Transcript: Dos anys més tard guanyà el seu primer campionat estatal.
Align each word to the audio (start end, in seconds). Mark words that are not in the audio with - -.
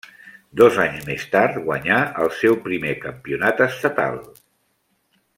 Dos 0.61 0.77
anys 0.83 1.03
més 1.09 1.25
tard 1.35 1.59
guanyà 1.67 1.99
el 2.23 2.31
seu 2.39 2.57
primer 2.63 2.95
campionat 3.05 3.61
estatal. 3.69 4.19